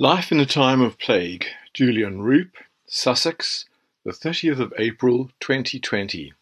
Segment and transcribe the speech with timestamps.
[0.00, 1.44] Life in a Time of Plague,
[1.74, 2.56] Julian Roup,
[2.86, 3.66] Sussex,
[4.06, 6.32] the 30th of April 2020.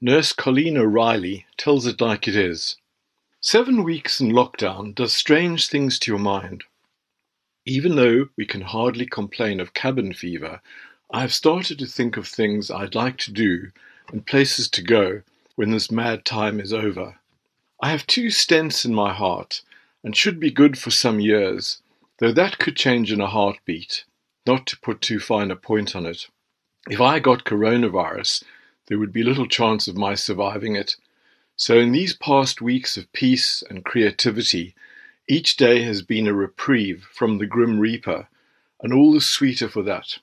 [0.00, 2.74] Nurse Colleen O'Reilly tells it like it is.
[3.40, 6.64] Seven weeks in lockdown does strange things to your mind.
[7.66, 10.60] Even though we can hardly complain of cabin fever,
[11.08, 13.70] I have started to think of things I'd like to do
[14.08, 15.22] and places to go
[15.54, 17.20] when this mad time is over.
[17.80, 19.62] I have two stents in my heart
[20.02, 21.80] and should be good for some years
[22.20, 24.04] Though that could change in a heartbeat,
[24.46, 26.28] not to put too fine a point on it.
[26.90, 28.44] If I got coronavirus,
[28.86, 30.96] there would be little chance of my surviving it.
[31.56, 34.74] So in these past weeks of peace and creativity,
[35.28, 38.28] each day has been a reprieve from the grim reaper,
[38.82, 40.18] and all the sweeter for that.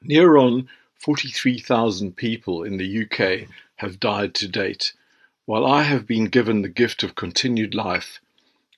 [0.00, 3.46] Near on 43,000 people in the UK
[3.76, 4.94] have died to date,
[5.44, 8.20] while I have been given the gift of continued life.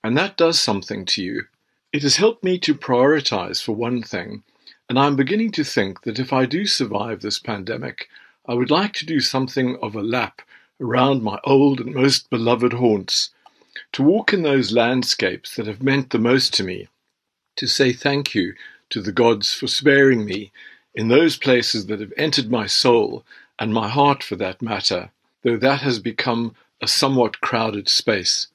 [0.03, 1.43] And that does something to you.
[1.91, 4.43] It has helped me to prioritize, for one thing,
[4.91, 8.11] and I'm beginning to think that if I do survive this pandemic,
[8.47, 10.43] I would like to do something of a lap
[10.83, 13.31] around my old and most beloved haunts,
[13.93, 16.89] to walk in those landscapes that have meant the most to me,
[17.57, 18.53] to say thank you
[18.91, 20.53] to the gods for sparing me
[20.95, 23.25] in those places that have entered my soul
[23.59, 25.11] and my heart for that matter,
[25.43, 28.49] though that has become a somewhat crowded space.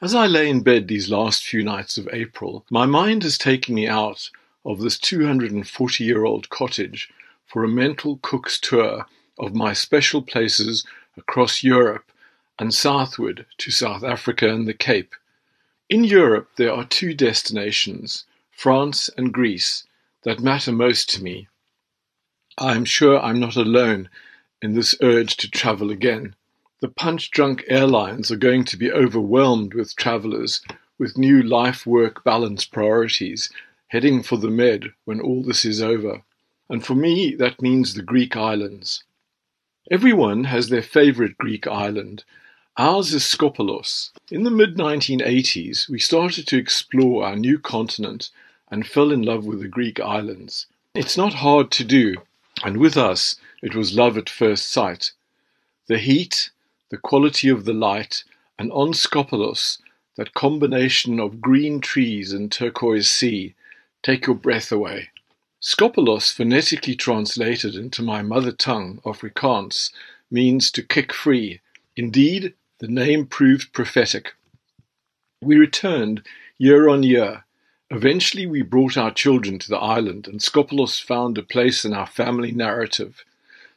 [0.00, 3.74] As I lay in bed these last few nights of April, my mind has taken
[3.74, 4.30] me out
[4.64, 7.10] of this 240 year old cottage
[7.44, 9.06] for a mental cook's tour
[9.40, 12.12] of my special places across Europe
[12.60, 15.16] and southward to South Africa and the Cape.
[15.88, 19.84] In Europe, there are two destinations, France and Greece,
[20.22, 21.48] that matter most to me.
[22.56, 24.08] I am sure I'm not alone
[24.62, 26.36] in this urge to travel again.
[26.80, 30.60] The punch-drunk airlines are going to be overwhelmed with travelers
[30.96, 33.50] with new life-work balance priorities
[33.88, 36.22] heading for the Med when all this is over.
[36.68, 39.02] And for me, that means the Greek islands.
[39.90, 42.22] Everyone has their favorite Greek island.
[42.76, 44.12] Ours is Skopelos.
[44.30, 48.30] In the mid 1980s, we started to explore our new continent
[48.70, 50.66] and fell in love with the Greek islands.
[50.94, 52.22] It's not hard to do,
[52.62, 55.10] and with us, it was love at first sight.
[55.88, 56.50] The heat,
[56.90, 58.24] the quality of the light,
[58.58, 59.78] and on Skopelos,
[60.16, 63.54] that combination of green trees and turquoise sea,
[64.02, 65.10] take your breath away.
[65.60, 69.90] Skopelos, phonetically translated into my mother tongue, Afrikaans,
[70.30, 71.60] means to kick free.
[71.96, 74.34] Indeed, the name proved prophetic.
[75.42, 76.22] We returned
[76.58, 77.44] year on year.
[77.90, 82.06] Eventually, we brought our children to the island, and Skopelos found a place in our
[82.06, 83.24] family narrative.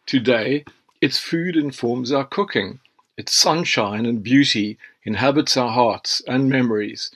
[0.06, 0.66] Today,
[1.02, 2.80] its food informs our cooking.
[3.22, 7.12] Its sunshine and beauty inhabits our hearts and memories.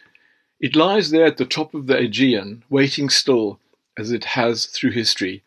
[0.60, 3.60] It lies there at the top of the Aegean, waiting still,
[3.98, 5.42] as it has through history,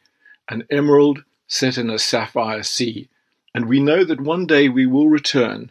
[0.49, 3.09] an emerald set in a sapphire sea,
[3.55, 5.71] and we know that one day we will return,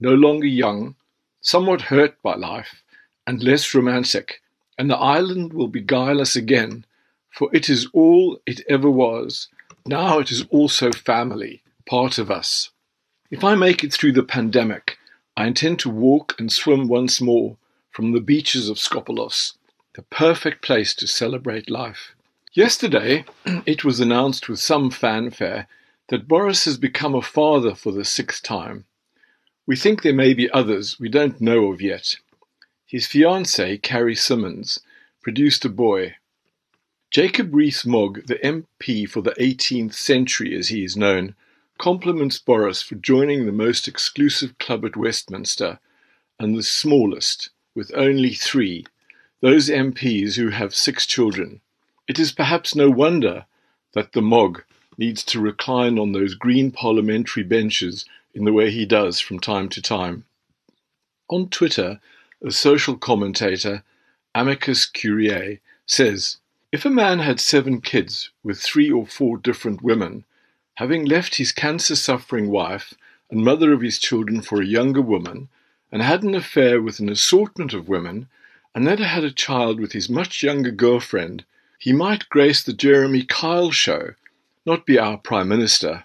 [0.00, 0.96] no longer young,
[1.40, 2.82] somewhat hurt by life,
[3.26, 4.42] and less romantic,
[4.76, 6.84] and the island will beguile us again,
[7.30, 9.48] for it is all it ever was.
[9.86, 12.68] Now it is also family, part of us.
[13.28, 14.98] If I make it through the pandemic,
[15.36, 17.56] I intend to walk and swim once more
[17.90, 19.54] from the beaches of Skopelos,
[19.96, 22.14] the perfect place to celebrate life.
[22.52, 23.24] Yesterday,
[23.66, 25.66] it was announced with some fanfare
[26.08, 28.84] that Boris has become a father for the sixth time.
[29.66, 32.16] We think there may be others we don't know of yet.
[32.86, 34.78] His fiancée, Carrie Symonds,
[35.20, 36.14] produced a boy.
[37.10, 41.34] Jacob Rees-Mogg, the MP for the 18th century as he is known,
[41.78, 45.78] compliments Boris for joining the most exclusive club at Westminster
[46.38, 48.86] and the smallest, with only three,
[49.40, 51.60] those MPs who have six children.
[52.08, 53.46] It is perhaps no wonder
[53.94, 54.62] that the Mogg
[54.98, 58.04] needs to recline on those green parliamentary benches
[58.34, 60.24] in the way he does from time to time.
[61.28, 62.00] On Twitter,
[62.42, 63.82] a social commentator,
[64.34, 66.36] Amicus Curiae, says,
[66.70, 70.24] If a man had seven kids with three or four different women,
[70.76, 72.94] having left his cancer-suffering wife
[73.30, 75.48] and mother of his children for a younger woman,
[75.90, 78.28] and had an affair with an assortment of women,
[78.74, 81.44] and then had a child with his much younger girlfriend,
[81.78, 84.14] he might grace the Jeremy Kyle show,
[84.64, 86.04] not be our Prime Minister.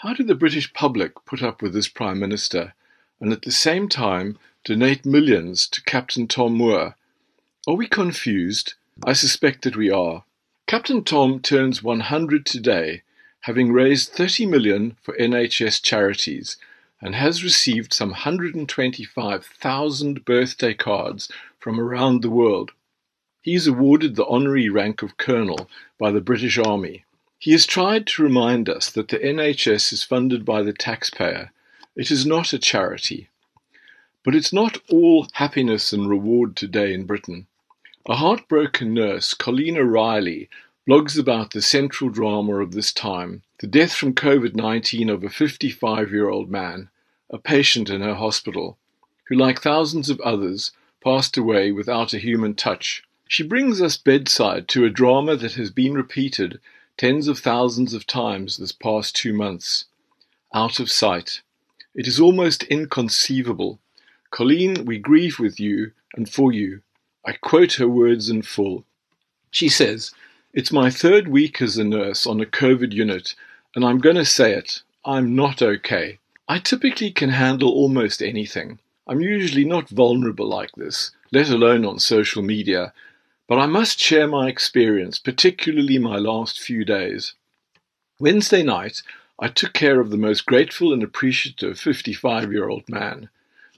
[0.00, 2.74] How did the British public put up with this Prime Minister,
[3.20, 6.96] and at the same time donate millions to Captain Tom Moore?
[7.66, 8.74] Are we confused?
[9.04, 10.24] I suspect that we are.
[10.66, 13.02] Captain Tom turns 100 today,
[13.48, 16.58] having raised 30 million for NHS charities
[17.00, 22.72] and has received some 125,000 birthday cards from around the world.
[23.40, 27.06] He is awarded the honorary rank of Colonel by the British Army.
[27.38, 31.50] He has tried to remind us that the NHS is funded by the taxpayer.
[31.96, 33.30] It is not a charity.
[34.26, 37.46] But it's not all happiness and reward today in Britain.
[38.06, 40.50] A heartbroken nurse, Colleen O'Reilly,
[40.88, 45.28] blogs about the central drama of this time the death from COVID 19 of a
[45.28, 46.88] 55 year old man,
[47.28, 48.78] a patient in her hospital,
[49.24, 50.70] who, like thousands of others,
[51.04, 53.02] passed away without a human touch.
[53.28, 56.58] She brings us bedside to a drama that has been repeated
[56.96, 59.84] tens of thousands of times this past two months.
[60.54, 61.42] Out of sight.
[61.94, 63.78] It is almost inconceivable.
[64.30, 66.80] Colleen, we grieve with you and for you.
[67.26, 68.86] I quote her words in full.
[69.50, 70.12] She says,
[70.54, 73.34] It's my third week as a nurse on a COVID unit,
[73.74, 74.80] and I'm going to say it.
[75.04, 76.20] I'm not okay.
[76.48, 78.78] I typically can handle almost anything.
[79.06, 82.94] I'm usually not vulnerable like this, let alone on social media,
[83.46, 87.34] but I must share my experience, particularly my last few days.
[88.18, 89.02] Wednesday night,
[89.38, 93.28] I took care of the most grateful and appreciative 55 year old man.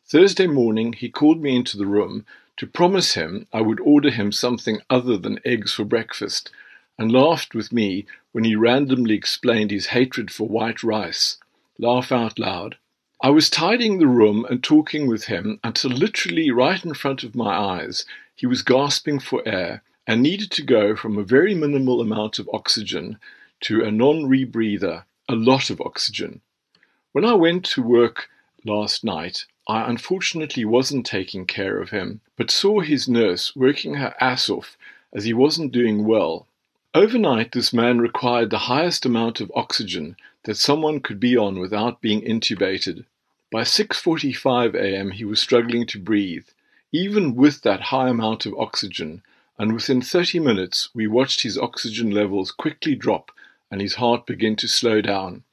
[0.07, 2.25] Thursday morning, he called me into the room
[2.61, 6.51] to promise him I would order him something other than eggs for breakfast,
[6.99, 11.39] and laughed with me when he randomly explained his hatred for white rice.
[11.79, 12.77] Laugh out loud.
[13.23, 17.35] I was tidying the room and talking with him until literally right in front of
[17.35, 18.05] my eyes
[18.35, 22.51] he was gasping for air and needed to go from a very minimal amount of
[22.53, 23.19] oxygen
[23.63, 26.43] to a non rebreather, a lot of oxygen.
[27.13, 28.29] When I went to work
[28.67, 34.17] last night, I unfortunately wasn't taking care of him, but saw his nurse working her
[34.21, 34.77] ass off
[35.13, 36.49] as he wasn't doing well.
[36.93, 42.01] Overnight, this man required the highest amount of oxygen that someone could be on without
[42.01, 43.05] being intubated.
[43.53, 45.13] By 6:45 a.m.
[45.13, 46.49] he was struggling to breathe,
[46.91, 49.23] even with that high amount of oxygen,
[49.57, 53.31] and within 30 minutes we watched his oxygen levels quickly drop
[53.71, 55.45] and his heart begin to slow down.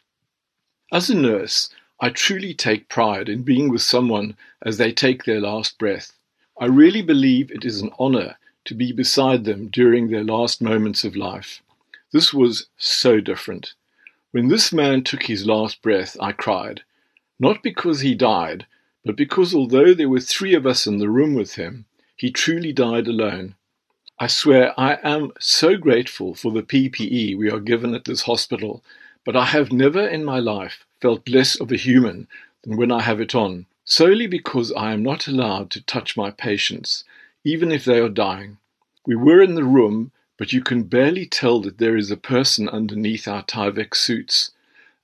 [0.92, 5.42] As a nurse, I truly take pride in being with someone as they take their
[5.42, 6.12] last breath.
[6.60, 11.04] I really believe it is an honor to be beside them during their last moments
[11.04, 11.64] of life.
[12.12, 13.74] This was so different.
[14.32, 16.84] When this man took his last breath, I cried,
[17.40, 18.68] not because he died,
[19.04, 21.86] but because although there were three of us in the room with him,
[22.16, 23.56] he truly died alone.
[24.20, 28.84] I swear I am so grateful for the PPE we are given at this hospital,
[29.26, 32.28] but I have never in my life felt less of a human
[32.64, 36.32] than when I have it on, solely because I am not allowed to touch my
[36.32, 37.04] patients,
[37.44, 38.58] even if they are dying.
[39.06, 42.70] We were in the room, but you can barely tell that there is a person
[42.70, 44.52] underneath our Tyvek suits.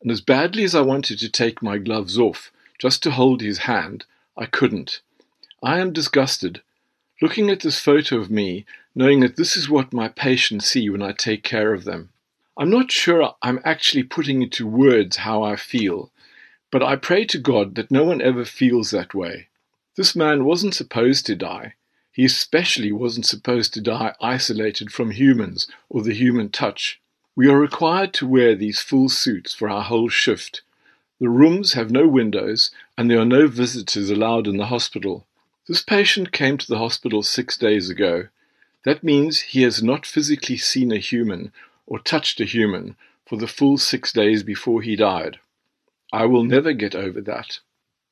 [0.01, 3.59] And as badly as I wanted to take my gloves off, just to hold his
[3.59, 4.05] hand,
[4.37, 5.01] I couldn't.
[5.63, 6.61] I am disgusted.
[7.21, 11.01] Looking at this photo of me, knowing that this is what my patients see when
[11.01, 12.09] I take care of them.
[12.55, 16.11] I'm not sure I'm actually putting into words how I feel,
[16.71, 19.47] but I pray to God that no one ever feels that way.
[19.95, 21.73] This man wasn't supposed to die.
[22.11, 27.01] He especially wasn't supposed to die isolated from humans or the human touch.
[27.35, 30.61] We are required to wear these full suits for our whole shift.
[31.19, 35.25] The rooms have no windows, and there are no visitors allowed in the hospital.
[35.67, 38.27] This patient came to the hospital six days ago.
[38.85, 41.51] That means he has not physically seen a human
[41.85, 45.39] or touched a human for the full six days before he died.
[46.11, 47.59] I will never get over that.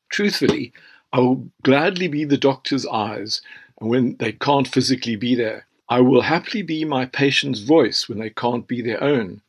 [0.10, 0.74] Truthfully,
[1.14, 3.42] I will gladly be the doctor's eyes
[3.78, 5.66] when they can't physically be there.
[5.90, 9.42] I will happily be my patient's voice when they can't be their own.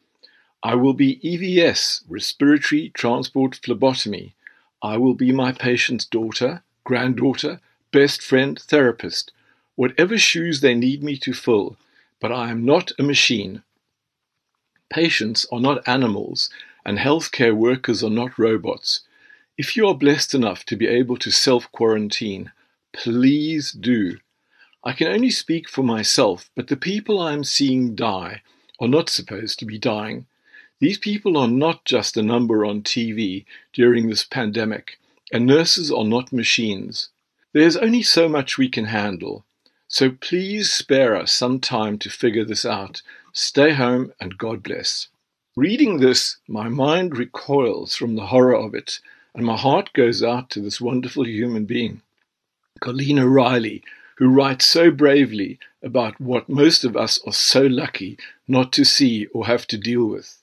[0.63, 4.35] I will be EVS, respiratory transport phlebotomy.
[4.83, 7.61] I will be my patient's daughter, granddaughter,
[7.93, 9.33] best friend, therapist,
[9.77, 11.77] whatever shoes they need me to fill,
[12.21, 13.63] but I am not a machine.
[14.93, 16.51] Patients are not animals,
[16.85, 19.01] and healthcare workers are not robots.
[19.57, 22.53] If you are blessed enough to be able to self quarantine,
[22.93, 24.19] please do.
[24.85, 28.43] I can only speak for myself, but the people I am seeing die
[28.79, 30.27] are not supposed to be dying.
[30.79, 34.99] These people are not just a number on TV during this pandemic,
[35.33, 37.09] and nurses are not machines.
[37.55, 39.47] There's only so much we can handle.
[39.89, 43.01] So please spare us some time to figure this out.
[43.35, 45.09] Stay home and God bless.
[45.57, 49.01] Reading this, my mind recoils from the horror of it,
[49.35, 52.03] and my heart goes out to this wonderful human being,
[52.81, 53.83] Colleen O'Reilly,
[54.19, 59.25] who writes so bravely about what most of us are so lucky not to see
[59.27, 60.43] or have to deal with.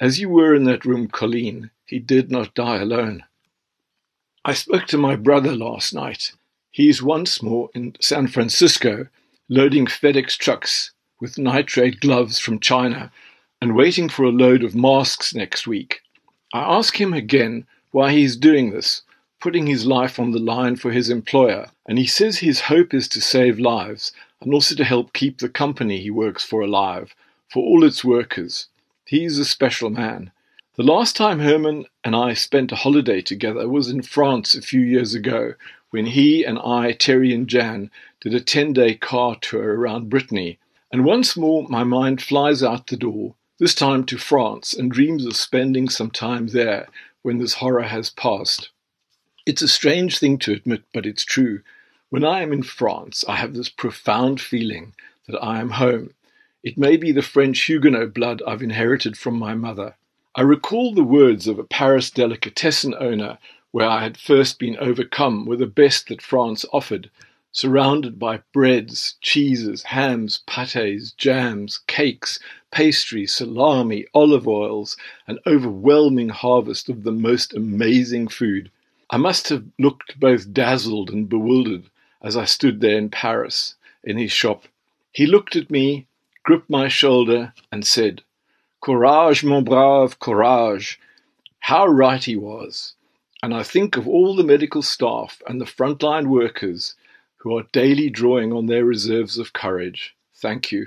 [0.00, 3.22] As you were in that room, Colleen, he did not die alone.
[4.44, 6.32] I spoke to my brother last night.
[6.72, 9.06] He is once more in San Francisco,
[9.48, 13.10] loading FedEx trucks with nitrate gloves from China
[13.60, 16.00] and waiting for a load of masks next week.
[16.52, 19.02] I ask him again why he is doing this,
[19.40, 23.08] putting his life on the line for his employer, and he says his hope is
[23.08, 27.14] to save lives and also to help keep the company he works for alive,
[27.48, 28.68] for all its workers.
[29.04, 30.30] He's a special man.
[30.76, 34.80] The last time Herman and I spent a holiday together was in France a few
[34.80, 35.54] years ago
[35.90, 40.58] when he and I, Terry and Jan, did a 10 day car tour around Brittany.
[40.92, 45.24] And once more my mind flies out the door, this time to France, and dreams
[45.26, 46.88] of spending some time there
[47.22, 48.70] when this horror has passed.
[49.46, 51.62] It's a strange thing to admit, but it's true.
[52.10, 54.94] When I am in France, I have this profound feeling
[55.26, 56.14] that I am home.
[56.62, 59.96] It may be the French Huguenot blood I've inherited from my mother.
[60.34, 63.38] I recall the words of a Paris delicatessen owner
[63.72, 67.10] where I had first been overcome with the best that France offered,
[67.56, 72.38] surrounded by breads, cheeses, hams, pates, jams, cakes,
[72.70, 74.94] pastry, salami, olive oils,
[75.26, 78.70] an overwhelming harvest of the most amazing food.
[79.08, 81.84] I must have looked both dazzled and bewildered
[82.22, 84.64] as I stood there in Paris, in his shop.
[85.10, 86.06] He looked at me,
[86.42, 88.22] gripped my shoulder, and said,
[88.82, 91.00] Courage, mon brave, courage.
[91.60, 92.92] How right he was.
[93.42, 96.94] And I think of all the medical staff and the frontline workers
[97.38, 100.16] who are daily drawing on their reserves of courage.
[100.36, 100.86] Thank you.